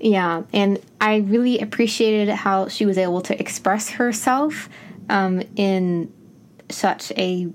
[0.00, 4.68] Yeah and i really appreciated how she was able to express herself
[5.10, 6.12] um, in
[6.70, 7.48] such a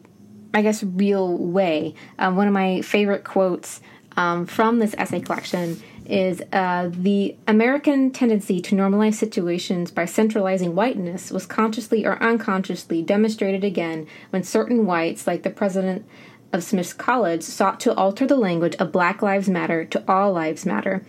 [0.54, 1.95] i guess real way.
[2.19, 3.82] Um, one of my favorite quotes
[4.17, 10.76] um, from this essay collection is uh, the American tendency to normalize situations by centralizing
[10.76, 16.06] whiteness was consciously or unconsciously demonstrated again when certain whites, like the president
[16.52, 20.65] of Smith's College, sought to alter the language of Black Lives Matter to All Lives
[20.65, 21.04] Matter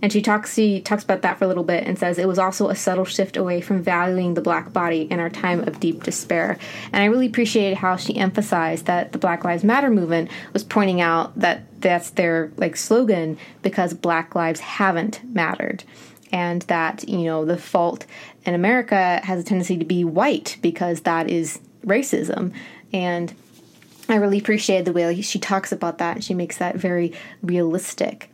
[0.00, 2.38] and she talks she talks about that for a little bit and says it was
[2.38, 6.04] also a subtle shift away from valuing the black body in our time of deep
[6.04, 6.58] despair.
[6.92, 11.00] And I really appreciated how she emphasized that the Black Lives Matter movement was pointing
[11.00, 15.84] out that that's their like slogan because black lives haven't mattered
[16.32, 18.06] and that you know the fault
[18.44, 22.52] in America has a tendency to be white because that is racism
[22.92, 23.34] and
[24.08, 28.30] I really appreciated the way she talks about that she makes that very realistic.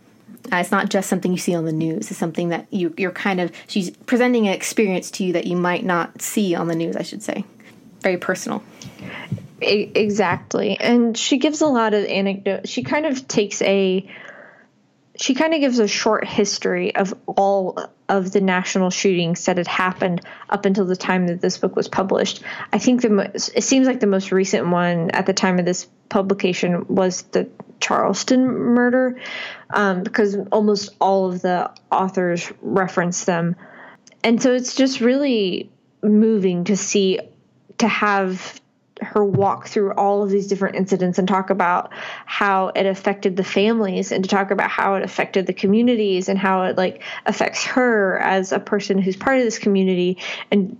[0.52, 2.11] Uh, it's not just something you see on the news.
[2.11, 5.57] It's something that you, you're kind of, she's presenting an experience to you that you
[5.57, 7.44] might not see on the news, I should say.
[8.00, 8.62] Very personal.
[9.61, 10.78] Exactly.
[10.78, 12.68] And she gives a lot of anecdote.
[12.68, 14.09] She kind of takes a
[15.16, 19.66] she kind of gives a short history of all of the national shootings that had
[19.66, 22.42] happened up until the time that this book was published.
[22.72, 25.64] I think the most, it seems like the most recent one at the time of
[25.64, 27.48] this publication was the
[27.81, 29.20] Charleston murder,
[29.70, 33.57] um, because almost all of the authors reference them,
[34.22, 35.70] and so it's just really
[36.03, 37.20] moving to see
[37.79, 38.61] to have
[39.04, 41.92] her walk through all of these different incidents and talk about
[42.26, 46.38] how it affected the families and to talk about how it affected the communities and
[46.38, 50.18] how it like affects her as a person who's part of this community.
[50.50, 50.76] And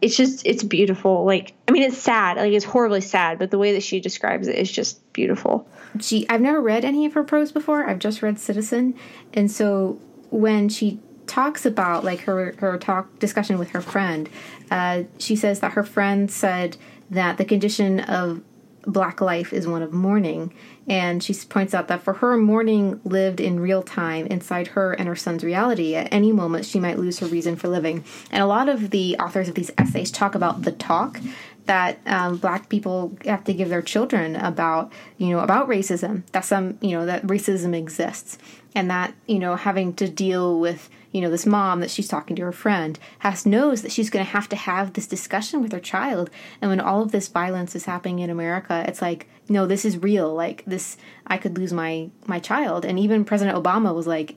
[0.00, 1.24] it's just it's beautiful.
[1.24, 2.36] Like i mean it's sad.
[2.36, 5.68] Like it's horribly sad but the way that she describes it is just beautiful.
[6.00, 7.88] She i've never read any of her prose before.
[7.88, 8.94] I've just read citizen.
[9.34, 9.98] And so
[10.30, 14.28] when she talks about like her her talk discussion with her friend
[14.70, 16.76] uh, she says that her friend said
[17.10, 18.42] that the condition of
[18.86, 20.52] black life is one of mourning.
[20.88, 25.06] And she points out that for her, mourning lived in real time inside her and
[25.06, 25.94] her son's reality.
[25.94, 28.04] At any moment, she might lose her reason for living.
[28.30, 31.20] And a lot of the authors of these essays talk about the talk
[31.66, 36.26] that um, black people have to give their children about, you know, about racism.
[36.32, 38.38] That some, you know, that racism exists,
[38.74, 42.36] and that you know, having to deal with you know, this mom that she's talking
[42.36, 45.72] to her friend has knows that she's going to have to have this discussion with
[45.72, 46.30] her child.
[46.60, 49.98] And when all of this violence is happening in America, it's like, no, this is
[49.98, 50.32] real.
[50.32, 50.96] Like this,
[51.26, 52.84] I could lose my my child.
[52.84, 54.36] And even President Obama was like,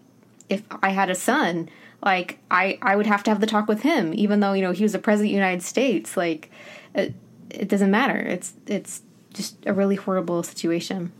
[0.50, 1.70] if I had a son,
[2.04, 4.72] like I I would have to have the talk with him, even though you know
[4.72, 6.18] he was the president of the United States.
[6.18, 6.50] Like
[6.96, 7.14] it,
[7.52, 8.18] it doesn't matter.
[8.18, 11.12] It's it's just a really horrible situation.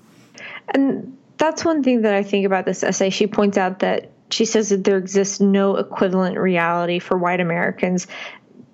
[0.74, 3.10] And that's one thing that I think about this essay.
[3.10, 8.08] She points out that she says that there exists no equivalent reality for white Americans,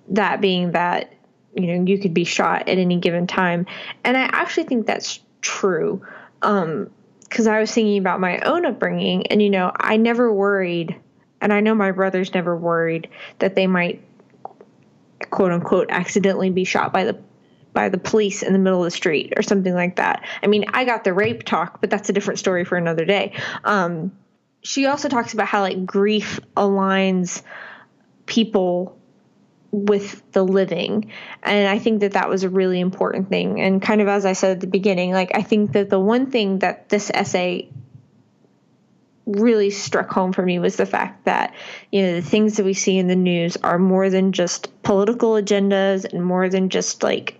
[0.08, 1.12] that being that,
[1.54, 3.66] you know, you could be shot at any given time.
[4.04, 6.04] And I actually think that's true.
[6.42, 6.90] Um,
[7.22, 10.96] because I was thinking about my own upbringing, and you know, I never worried,
[11.40, 14.02] and I know my brothers never worried that they might,
[15.30, 17.16] quote unquote, accidentally be shot by the
[17.72, 20.24] by the police in the middle of the street or something like that.
[20.42, 23.32] I mean, I got the rape talk, but that's a different story for another day.
[23.62, 24.10] Um,
[24.62, 27.42] she also talks about how like grief aligns
[28.26, 28.98] people
[29.72, 31.10] with the living.
[31.42, 33.60] And i think that that was a really important thing.
[33.60, 36.30] And kind of as i said at the beginning like i think that the one
[36.30, 37.68] thing that this essay
[39.26, 41.54] really struck home for me was the fact that
[41.92, 45.32] you know the things that we see in the news are more than just political
[45.34, 47.39] agendas and more than just like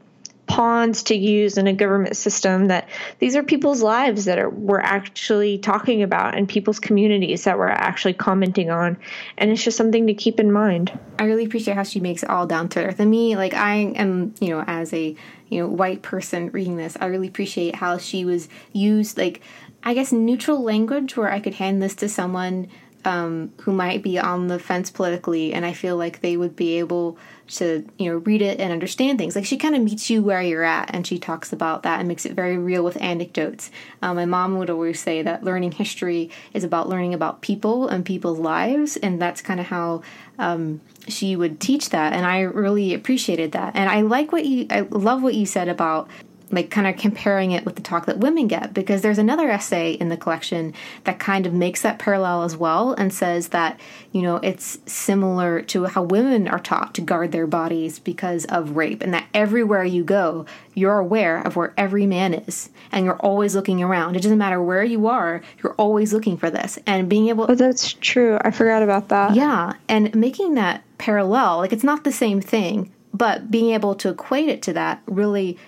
[0.50, 2.88] pawns to use in a government system that
[3.20, 7.68] these are people's lives that are we're actually talking about and people's communities that we're
[7.68, 8.96] actually commenting on.
[9.38, 10.98] And it's just something to keep in mind.
[11.20, 12.98] I really appreciate how she makes it all down to earth.
[12.98, 15.16] And me like i am you know as a
[15.48, 19.40] you know white person reading this i really appreciate how she was used like
[19.82, 22.68] i guess neutral language where i could hand this to someone
[23.04, 26.78] um, who might be on the fence politically, and I feel like they would be
[26.78, 29.34] able to, you know, read it and understand things.
[29.34, 32.08] Like she kind of meets you where you're at, and she talks about that and
[32.08, 33.70] makes it very real with anecdotes.
[34.02, 38.04] Um, my mom would always say that learning history is about learning about people and
[38.04, 40.02] people's lives, and that's kind of how
[40.38, 42.12] um, she would teach that.
[42.12, 43.74] And I really appreciated that.
[43.74, 46.08] And I like what you, I love what you said about
[46.52, 49.92] like kind of comparing it with the talk that women get because there's another essay
[49.92, 53.78] in the collection that kind of makes that parallel as well and says that
[54.12, 58.76] you know it's similar to how women are taught to guard their bodies because of
[58.76, 63.16] rape and that everywhere you go you're aware of where every man is and you're
[63.16, 64.16] always looking around.
[64.16, 67.54] It doesn't matter where you are you're always looking for this and being able oh
[67.54, 68.38] that's true.
[68.40, 69.34] I forgot about that.
[69.34, 74.08] Yeah and making that parallel like it's not the same thing but being able to
[74.08, 75.58] equate it to that really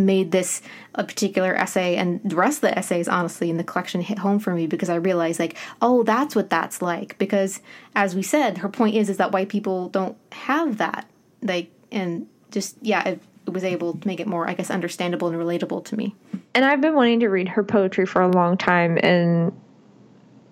[0.00, 0.62] made this
[0.94, 4.38] a particular essay and the rest of the essays honestly in the collection hit home
[4.38, 7.60] for me because I realized like oh that's what that's like because
[7.94, 11.08] as we said her point is is that white people don't have that
[11.42, 15.28] like and just yeah it, it was able to make it more I guess understandable
[15.28, 16.14] and relatable to me.
[16.54, 19.52] And I've been wanting to read her poetry for a long time and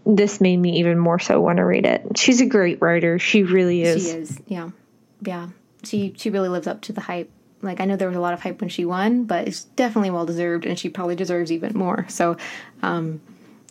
[0.07, 2.17] this made me even more so want to read it.
[2.17, 3.19] She's a great writer.
[3.19, 4.05] She really is.
[4.05, 4.41] She is.
[4.47, 4.71] Yeah.
[5.21, 5.49] Yeah.
[5.85, 7.31] She she really lives up to the hype
[7.63, 10.11] like I know there was a lot of hype when she won, but it's definitely
[10.11, 12.07] well deserved, and she probably deserves even more.
[12.09, 12.37] So,
[12.83, 13.21] um,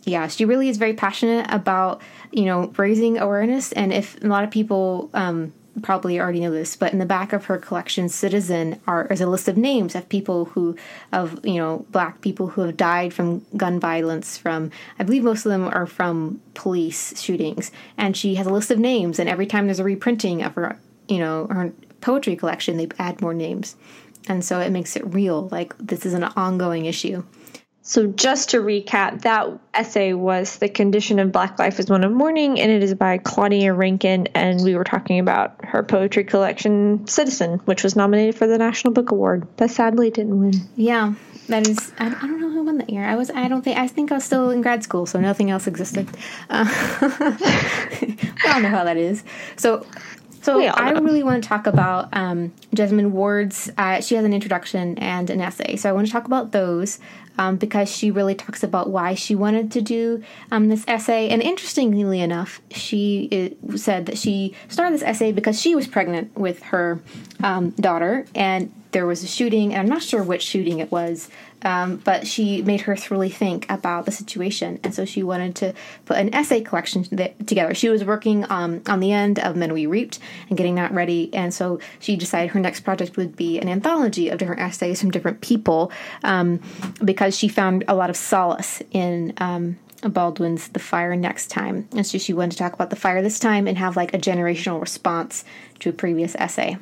[0.03, 3.71] yeah, she really is very passionate about you know raising awareness.
[3.71, 7.33] And if a lot of people um, probably already know this, but in the back
[7.33, 10.75] of her collection, Citizen, are is a list of names of people who
[11.11, 14.37] of you know black people who have died from gun violence.
[14.37, 18.71] From I believe most of them are from police shootings, and she has a list
[18.71, 19.19] of names.
[19.19, 21.71] And every time there's a reprinting of her you know her
[22.07, 23.75] poetry collection, they add more names.
[24.29, 27.23] And so it makes it real, like this is an ongoing issue.
[27.81, 32.11] So, just to recap, that essay was The Condition of Black Life is One of
[32.11, 34.27] Mourning, and it is by Claudia Rankine.
[34.35, 38.91] And we were talking about her poetry collection, Citizen, which was nominated for the National
[38.91, 40.53] Book Award, but sadly didn't win.
[40.75, 41.13] Yeah,
[41.47, 43.05] that is, I, I don't know who won that year.
[43.05, 45.49] I was, I don't think, I think I was still in grad school, so nothing
[45.49, 46.09] else existed.
[46.49, 49.23] Uh, I don't know how that is.
[49.55, 49.85] So,
[50.47, 53.69] so I really want to talk about um, Jesmyn Ward's.
[53.77, 56.99] Uh, she has an introduction and an essay, so I want to talk about those
[57.37, 61.27] um, because she really talks about why she wanted to do um, this essay.
[61.27, 66.33] And interestingly enough, she it, said that she started this essay because she was pregnant
[66.37, 67.01] with her
[67.43, 71.29] um, daughter, and there was a shooting, and I'm not sure which shooting it was,
[71.63, 75.73] um, but she made her really think about the situation, and so she wanted to
[76.05, 77.73] put an essay collection together.
[77.73, 80.19] She was working um, on the end of Men We Reaped
[80.49, 84.29] and getting that ready, and so she decided her next project would be an anthology
[84.29, 85.91] of different essays from different people
[86.23, 86.61] um,
[87.03, 89.33] because she found a lot of solace in.
[89.37, 91.89] Um, Baldwin's The Fire next time.
[91.91, 94.19] And so she wanted to talk about the fire this time and have like a
[94.19, 95.43] generational response
[95.79, 96.77] to a previous essay.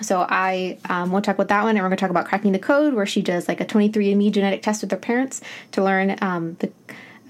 [0.00, 2.52] So I um, won't talk about that one, and we're going to talk about cracking
[2.52, 5.40] the code, where she does like a 23andMe genetic test with her parents
[5.72, 6.68] to learn um, the,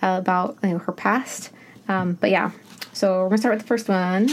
[0.03, 1.51] uh, about you know, her past.
[1.89, 2.51] Um, but yeah,
[2.93, 4.31] so we're going to start with the first one.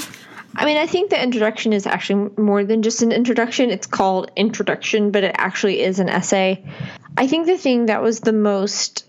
[0.55, 3.69] I mean, I think the introduction is actually more than just an introduction.
[3.69, 6.63] It's called introduction, but it actually is an essay.
[7.17, 9.05] I think the thing that was the most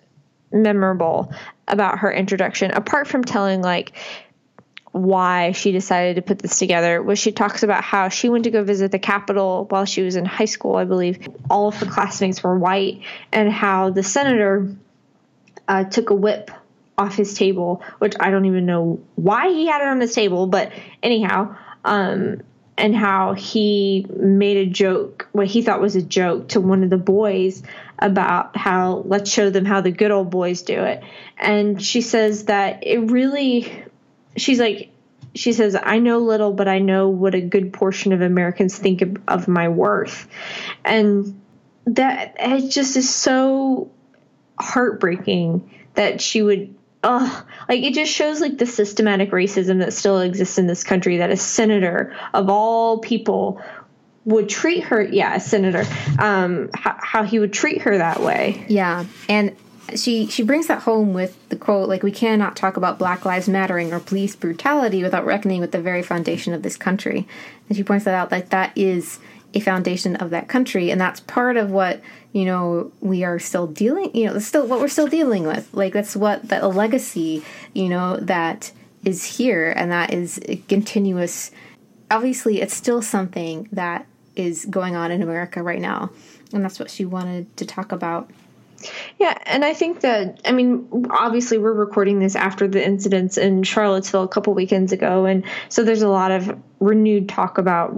[0.53, 1.33] memorable
[1.67, 3.93] about her introduction, apart from telling like
[4.93, 8.51] why she decided to put this together was she talks about how she went to
[8.51, 11.29] go visit the Capitol while she was in high school, I believe.
[11.49, 13.01] All of her classmates were white,
[13.33, 14.75] and how the senator
[15.67, 16.51] uh, took a whip
[16.99, 20.47] off his table, which I don't even know why he had it on his table,
[20.47, 22.43] but anyhow, um,
[22.77, 26.91] and how he made a joke, what he thought was a joke, to one of
[26.91, 27.63] the boys
[27.99, 31.03] about how let's show them how the good old boys do it.
[31.39, 33.85] And she says that it really
[34.37, 34.91] she's like
[35.35, 39.03] she says i know little but i know what a good portion of americans think
[39.03, 40.29] of, of my worth.
[40.85, 41.41] And
[41.87, 43.91] that it just is so
[44.59, 50.21] heartbreaking that she would oh like it just shows like the systematic racism that still
[50.21, 53.61] exists in this country that a senator of all people
[54.25, 55.85] would treat her yeah a senator
[56.21, 58.65] um how, how he would treat her that way.
[58.69, 59.57] Yeah and
[59.97, 63.49] she she brings that home with the quote like we cannot talk about black lives
[63.49, 67.27] mattering or police brutality without reckoning with the very foundation of this country.
[67.69, 69.19] And she points that out like that is
[69.55, 72.01] a foundation of that country and that's part of what
[72.33, 75.69] you know we are still dealing you know still what we're still dealing with.
[75.73, 78.73] Like that's what the legacy you know that
[79.05, 81.51] is here and that is continuous
[82.11, 86.11] obviously it's still something that is going on in america right now.
[86.53, 88.31] And that's what she wanted to talk about
[89.19, 93.63] yeah, and I think that I mean, obviously, we're recording this after the incidents in
[93.63, 97.97] Charlottesville a couple weekends ago, and so there's a lot of renewed talk about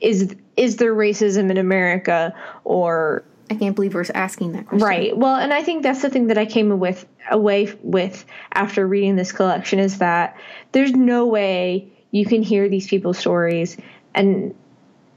[0.00, 4.86] is is there racism in America or I can't believe we're asking that question.
[4.86, 5.16] Right.
[5.16, 9.16] Well, and I think that's the thing that I came with away with after reading
[9.16, 10.36] this collection is that
[10.72, 13.76] there's no way you can hear these people's stories
[14.14, 14.54] and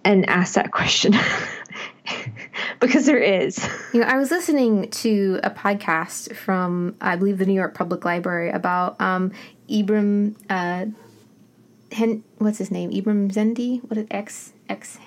[0.03, 1.13] and ask that question.
[2.81, 3.59] because there is.
[3.91, 8.05] You know, I was listening to a podcast from I believe the New York Public
[8.05, 9.31] Library about um,
[9.67, 10.35] Ibram.
[10.47, 10.85] Uh,
[11.91, 12.91] Hen, what's his name?
[12.91, 13.81] Ibram Kendi.
[13.89, 14.99] What is X X?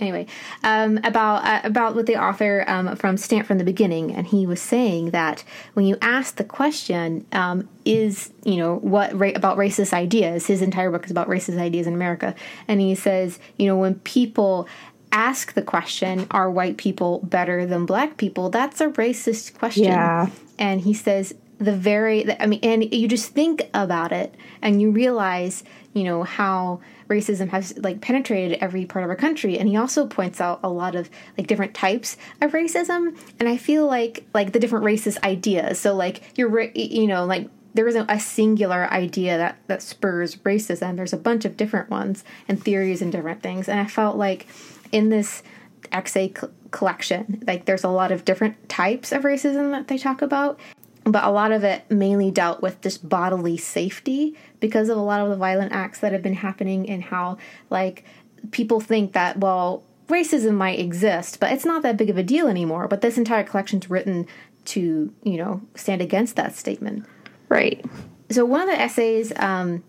[0.00, 0.26] Anyway,
[0.62, 4.46] um, about uh, about what the author um, from Stamp from the Beginning, and he
[4.46, 9.56] was saying that when you ask the question, um, is you know what ra- about
[9.56, 10.46] racist ideas?
[10.46, 12.34] His entire book is about racist ideas in America,
[12.68, 14.68] and he says, you know, when people
[15.12, 18.50] ask the question, are white people better than black people?
[18.50, 19.84] That's a racist question.
[19.84, 20.30] Yeah.
[20.58, 24.90] And he says, the very, I mean, and you just think about it and you
[24.90, 29.58] realize, you know, how racism has like penetrated every part of our country.
[29.58, 33.18] And he also points out a lot of like different types of racism.
[33.40, 35.80] And I feel like, like the different racist ideas.
[35.80, 40.96] So, like, you're, you know, like, there isn't a singular idea that, that spurs racism.
[40.96, 43.68] There's a bunch of different ones and theories and different things.
[43.68, 44.46] And I felt like
[44.92, 45.42] in this
[45.92, 46.32] essay
[46.70, 50.58] collection, like there's a lot of different types of racism that they talk about,
[51.04, 55.20] but a lot of it mainly dealt with just bodily safety because of a lot
[55.20, 57.38] of the violent acts that have been happening and how
[57.70, 58.04] like
[58.50, 62.48] people think that well racism might exist, but it's not that big of a deal
[62.48, 62.88] anymore.
[62.88, 64.26] But this entire collection's written
[64.66, 67.06] to, you know, stand against that statement.
[67.48, 67.84] Right.
[68.30, 69.82] So one of the essays um,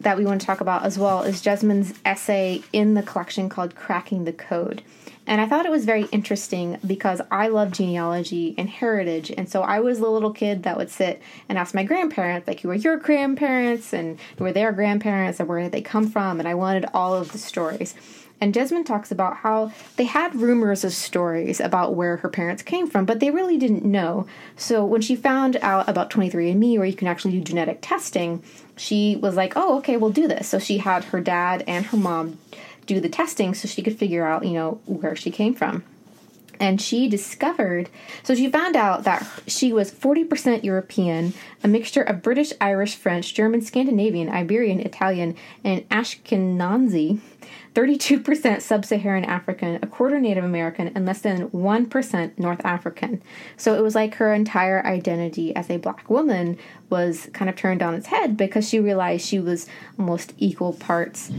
[0.00, 3.74] that we want to talk about as well is Jesmyn's essay in the collection called
[3.74, 4.82] Cracking the Code.
[5.26, 9.30] And I thought it was very interesting because I love genealogy and heritage.
[9.30, 12.60] And so I was the little kid that would sit and ask my grandparents, like,
[12.60, 16.40] who are your grandparents and who are their grandparents and where did they come from?
[16.40, 17.94] And I wanted all of the stories.
[18.40, 22.86] And Jesmyn talks about how they had rumors of stories about where her parents came
[22.86, 24.26] from, but they really didn't know.
[24.56, 28.42] So when she found out about 23andMe, where you can actually do genetic testing,
[28.76, 30.48] she was like, oh, okay, we'll do this.
[30.48, 32.38] So she had her dad and her mom
[32.86, 35.84] do the testing so she could figure out, you know, where she came from.
[36.60, 37.88] And she discovered,
[38.22, 43.34] so she found out that she was 40% European, a mixture of British, Irish, French,
[43.34, 47.18] German, Scandinavian, Iberian, Italian, and Ashkenazi,
[47.74, 53.22] 32% Sub Saharan African, a quarter Native American, and less than 1% North African.
[53.56, 56.56] So it was like her entire identity as a black woman
[56.88, 59.66] was kind of turned on its head because she realized she was
[59.98, 61.30] almost equal parts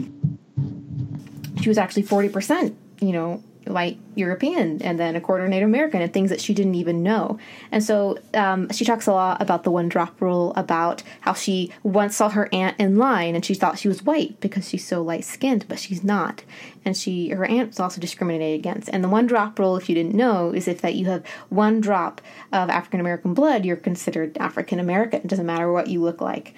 [1.62, 6.14] she was actually 40%, you know, white European and then a quarter Native American and
[6.14, 7.40] things that she didn't even know.
[7.72, 11.72] And so um, she talks a lot about the one drop rule, about how she
[11.84, 15.02] once saw her aunt in line and she thought she was white because she's so
[15.02, 16.44] light skinned, but she's not.
[16.84, 18.90] And she her aunt was also discriminated against.
[18.90, 21.82] And the one drop rule, if you didn't know, is if that you have one
[21.82, 25.22] drop of African American blood, you're considered African American.
[25.22, 26.54] It doesn't matter what you look like.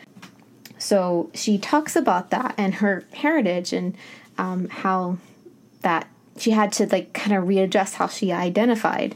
[0.78, 3.95] So she talks about that and her heritage and
[4.38, 5.18] um, how
[5.82, 6.08] that
[6.38, 9.16] she had to like kind of readjust how she identified.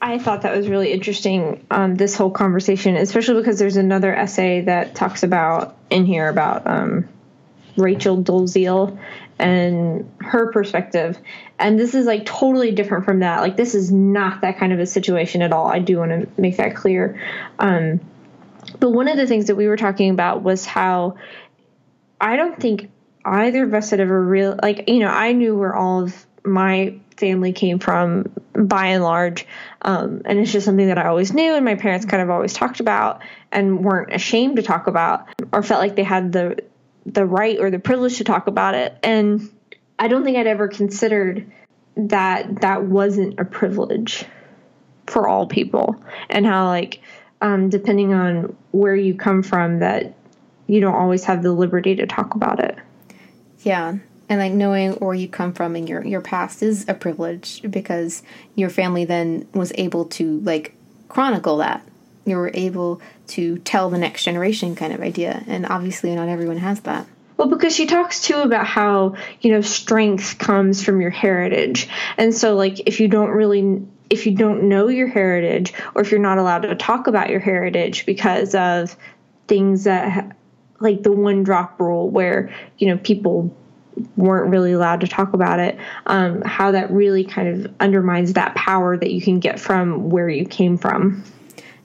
[0.00, 1.66] I thought that was really interesting.
[1.70, 6.66] Um, this whole conversation, especially because there's another essay that talks about in here about
[6.66, 7.08] um,
[7.76, 8.98] Rachel Dolezal
[9.38, 11.18] and her perspective.
[11.58, 13.40] And this is like totally different from that.
[13.40, 15.66] Like this is not that kind of a situation at all.
[15.66, 17.20] I do want to make that clear.
[17.58, 18.00] Um,
[18.78, 21.16] but one of the things that we were talking about was how
[22.20, 22.90] I don't think
[23.24, 26.98] either of us had ever real like you know I knew where all of my
[27.16, 29.46] family came from by and large
[29.82, 32.52] um, and it's just something that I always knew and my parents kind of always
[32.52, 36.62] talked about and weren't ashamed to talk about or felt like they had the
[37.12, 38.96] the right or the privilege to talk about it.
[39.02, 39.50] And
[39.98, 41.50] I don't think I'd ever considered
[41.96, 44.24] that that wasn't a privilege
[45.06, 46.02] for all people.
[46.28, 47.00] And how like
[47.40, 50.14] um, depending on where you come from that
[50.66, 52.76] you don't always have the liberty to talk about it.
[53.62, 53.96] Yeah.
[54.28, 58.22] And like knowing where you come from and your your past is a privilege because
[58.54, 60.74] your family then was able to like
[61.08, 61.86] chronicle that.
[62.24, 65.42] You were able to tell the next generation kind of idea.
[65.46, 67.06] And obviously not everyone has that.
[67.38, 71.88] Well, because she talks too about how, you know, strength comes from your heritage.
[72.18, 76.10] And so like if you don't really if you don't know your heritage or if
[76.10, 78.96] you're not allowed to talk about your heritage because of
[79.46, 80.36] things that
[80.80, 83.54] like the one drop rule where you know people
[84.16, 88.54] weren't really allowed to talk about it um, how that really kind of undermines that
[88.54, 91.22] power that you can get from where you came from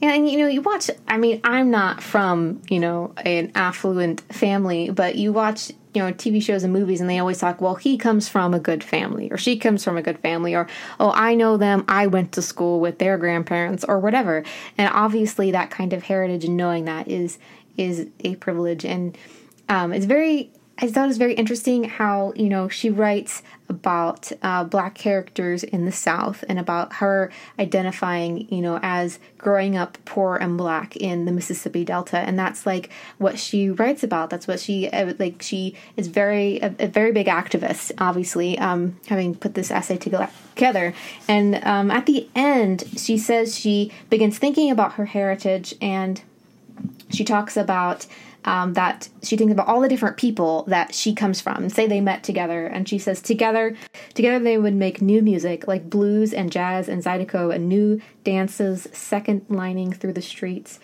[0.03, 0.91] yeah, and you know, you watch.
[1.07, 6.11] I mean, I'm not from you know an affluent family, but you watch you know
[6.11, 7.61] TV shows and movies, and they always talk.
[7.61, 10.67] Well, he comes from a good family, or she comes from a good family, or
[10.99, 11.85] oh, I know them.
[11.87, 14.43] I went to school with their grandparents, or whatever.
[14.77, 17.39] And obviously, that kind of heritage and knowing that is
[17.77, 19.17] is a privilege, and
[19.69, 20.51] um, it's very.
[20.79, 25.63] I thought it was very interesting how you know she writes about uh, black characters
[25.63, 30.95] in the South and about her identifying you know as growing up poor and black
[30.95, 34.31] in the Mississippi Delta, and that's like what she writes about.
[34.31, 35.43] That's what she uh, like.
[35.43, 40.93] She is very a, a very big activist, obviously, um, having put this essay together.
[41.27, 46.21] And um, at the end, she says she begins thinking about her heritage and
[47.09, 48.07] she talks about
[48.45, 51.69] um, that she thinks about all the different people that she comes from.
[51.69, 53.75] Say they met together, and she says together,
[54.13, 58.87] together they would make new music like blues and jazz and zydeco and new dances,
[58.91, 60.79] second lining through the streets.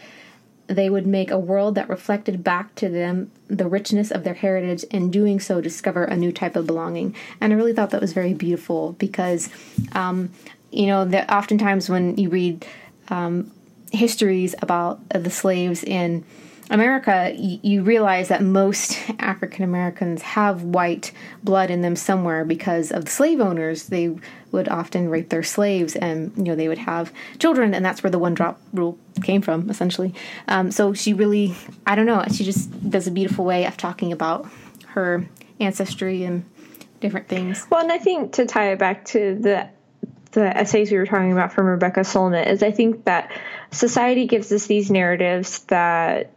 [0.68, 4.86] They would make a world that reflected back to them the richness of their heritage,
[4.92, 7.16] and doing so, discover a new type of belonging.
[7.42, 9.50] And I really thought that was very beautiful because,
[9.94, 10.30] um,
[10.72, 12.66] you know, that oftentimes when you read
[13.10, 13.52] um,
[13.92, 16.24] histories about the slaves in
[16.70, 21.12] America, you realize that most African Americans have white
[21.44, 23.88] blood in them somewhere because of the slave owners.
[23.88, 24.16] They
[24.52, 28.12] would often rape their slaves, and you know they would have children, and that's where
[28.12, 30.14] the one drop rule came from, essentially.
[30.48, 31.56] Um, so she really,
[31.88, 34.50] I don't know, she just does a beautiful way of talking about
[34.88, 35.28] her
[35.60, 36.46] ancestry and
[37.00, 37.66] different things.
[37.70, 39.70] Well, and I think to tie it back to the
[40.32, 43.32] the essays we were talking about from Rebecca Solnit is I think that
[43.72, 46.32] society gives us these narratives that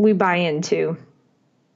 [0.00, 0.96] we buy into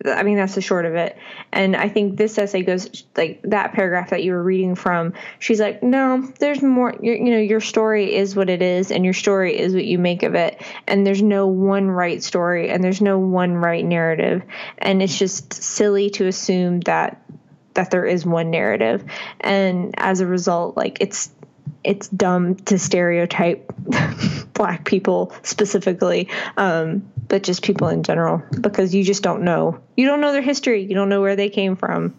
[0.05, 1.16] I mean, that's the short of it.
[1.51, 5.14] And I think this essay goes like that paragraph that you were reading from.
[5.39, 6.95] She's like, no, there's more.
[7.01, 10.22] you know, your story is what it is, and your story is what you make
[10.22, 10.61] of it.
[10.87, 14.43] And there's no one right story, and there's no one right narrative.
[14.77, 17.22] And it's just silly to assume that
[17.72, 19.05] that there is one narrative.
[19.41, 21.31] And as a result, like it's
[21.83, 23.72] it's dumb to stereotype
[24.55, 29.81] black people specifically, um, but just people in general because you just don't know.
[29.97, 30.83] You don't know their history.
[30.83, 32.14] You don't know where they came from.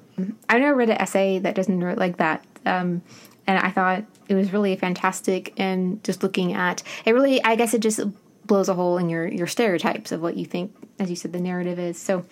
[0.50, 2.46] I've never read an essay that doesn't like that.
[2.66, 3.02] Um,
[3.48, 5.54] and I thought it was really fantastic.
[5.58, 8.00] And just looking at it, really, I guess it just
[8.46, 11.40] blows a hole in your your stereotypes of what you think, as you said, the
[11.40, 12.00] narrative is.
[12.00, 12.26] So,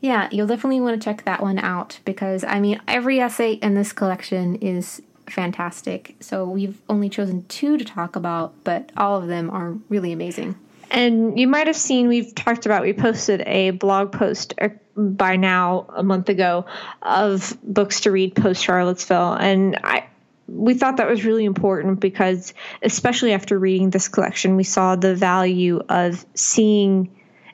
[0.00, 3.74] yeah, you'll definitely want to check that one out because I mean, every essay in
[3.74, 6.16] this collection is fantastic.
[6.20, 10.56] So we've only chosen two to talk about, but all of them are really amazing.
[10.90, 15.36] And you might have seen we've talked about, we posted a blog post uh, by
[15.36, 16.66] now a month ago
[17.02, 19.32] of books to read post Charlottesville.
[19.32, 20.06] And I,
[20.46, 25.14] we thought that was really important because, especially after reading this collection, we saw the
[25.14, 27.10] value of seeing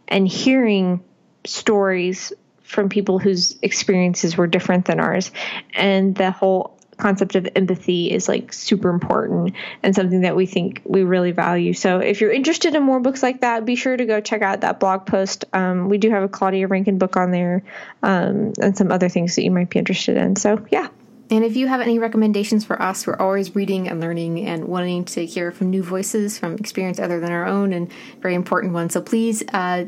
[0.09, 1.03] and hearing
[1.45, 5.31] stories from people whose experiences were different than ours.
[5.75, 10.83] And the whole concept of empathy is like super important and something that we think
[10.85, 11.73] we really value.
[11.73, 14.61] So if you're interested in more books like that, be sure to go check out
[14.61, 15.45] that blog post.
[15.53, 17.63] Um, we do have a Claudia Rankine book on there
[18.03, 20.37] um, and some other things that you might be interested in.
[20.37, 20.89] So yeah.
[21.31, 25.05] And if you have any recommendations for us, we're always reading and learning and wanting
[25.07, 27.91] to hear from new voices from experience other than our own and
[28.21, 28.95] very important ones.
[28.95, 29.85] So please uh,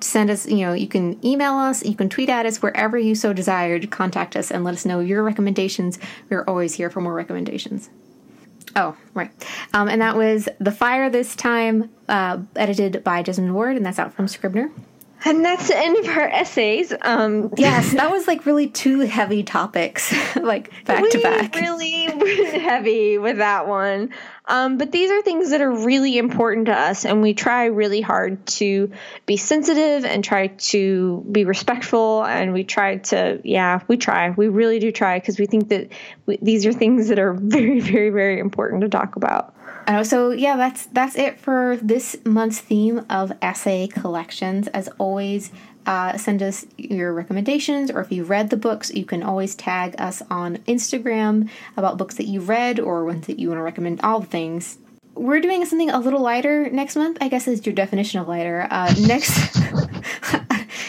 [0.00, 3.14] send us, you know, you can email us, you can tweet at us, wherever you
[3.14, 5.98] so desire to contact us and let us know your recommendations.
[6.28, 7.90] We're always here for more recommendations.
[8.74, 9.30] Oh, right.
[9.72, 13.98] Um, and that was The Fire this time, uh, edited by Jesmyn Ward, and that's
[13.98, 14.70] out from Scribner.
[15.24, 16.92] And that's the end of our essays.
[17.00, 21.54] Um, yes, that was like really two heavy topics, like back to back.
[21.54, 22.02] Really
[22.60, 24.10] heavy with that one.
[24.44, 28.00] Um, but these are things that are really important to us, and we try really
[28.00, 28.92] hard to
[29.26, 32.24] be sensitive and try to be respectful.
[32.24, 34.30] And we try to, yeah, we try.
[34.30, 35.88] We really do try because we think that
[36.26, 39.55] we, these are things that are very, very, very important to talk about.
[39.86, 44.66] Uh, so yeah, that's that's it for this month's theme of essay collections.
[44.68, 45.52] As always,
[45.86, 49.94] uh, send us your recommendations, or if you've read the books, you can always tag
[49.98, 54.00] us on Instagram about books that you've read or ones that you want to recommend.
[54.00, 54.78] All the things.
[55.14, 57.18] We're doing something a little lighter next month.
[57.20, 58.66] I guess is your definition of lighter.
[58.68, 59.56] Uh, next.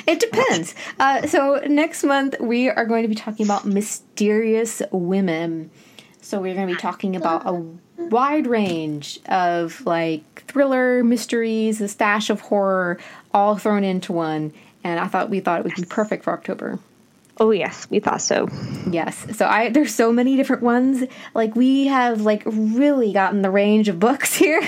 [0.08, 0.74] it depends.
[1.00, 5.70] Uh, so next month we are going to be talking about mysterious women.
[6.22, 7.64] So we're going to be talking about a
[8.10, 13.00] wide range of like thriller, mysteries, a stash of horror,
[13.34, 14.54] all thrown into one.
[14.84, 16.80] And I thought we thought it would be perfect for October.
[17.40, 18.48] Oh yes, we thought so.
[18.90, 19.38] Yes.
[19.38, 21.04] So I there's so many different ones.
[21.36, 24.68] Like we have like really gotten the range of books here.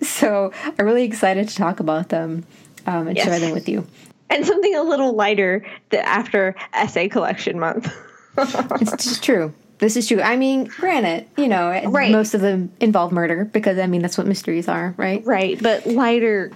[0.00, 2.44] so I'm really excited to talk about them
[2.86, 3.26] um, and yes.
[3.26, 3.86] share them with you.
[4.30, 7.92] And something a little lighter after essay collection month.
[8.38, 9.52] it's just true.
[9.82, 10.22] This is true.
[10.22, 12.12] I mean, granted, you know, right.
[12.12, 15.26] most of them involve murder because I mean that's what mysteries are, right?
[15.26, 16.52] Right, but lighter.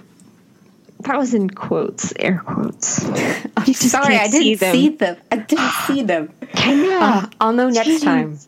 [1.01, 3.03] That was in quotes, air quotes.
[3.57, 4.73] I'm sorry, I didn't see them.
[4.73, 5.17] see them.
[5.29, 6.31] I didn't see them.
[6.53, 8.03] Uh, I'll know next Jeez.
[8.03, 8.39] time.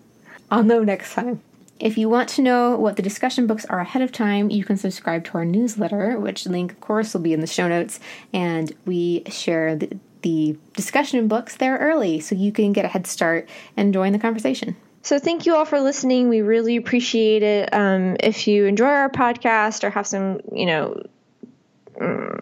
[0.49, 1.41] I'll know next time.
[1.81, 4.77] If you want to know what the discussion books are ahead of time, you can
[4.77, 7.99] subscribe to our newsletter, which link, of course, will be in the show notes.
[8.31, 13.07] And we share the, the discussion books there early so you can get a head
[13.07, 14.75] start and join the conversation.
[15.01, 16.27] So, thank you all for listening.
[16.29, 17.73] We really appreciate it.
[17.73, 21.01] Um, if you enjoy our podcast or have some, you know,
[21.99, 22.39] mm,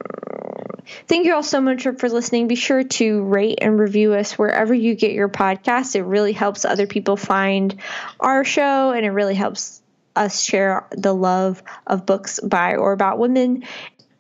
[1.07, 2.47] thank you all so much for listening.
[2.47, 5.95] Be sure to rate and review us wherever you get your podcast.
[5.95, 7.80] It really helps other people find
[8.19, 9.82] our show and it really helps
[10.15, 13.63] us share the love of books by or about women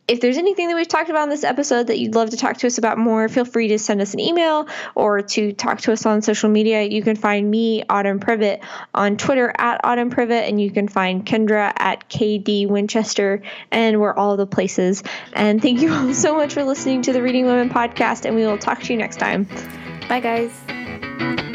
[0.07, 2.57] if there's anything that we've talked about in this episode that you'd love to talk
[2.57, 5.91] to us about more, feel free to send us an email or to talk to
[5.91, 6.83] us on social media.
[6.83, 11.25] You can find me, Autumn Privett, on Twitter at Autumn Privett, and you can find
[11.25, 15.03] Kendra at KD Winchester, and we're all the places.
[15.33, 18.45] And thank you all so much for listening to the Reading Women podcast, and we
[18.45, 19.43] will talk to you next time.
[20.07, 21.46] Bye, guys.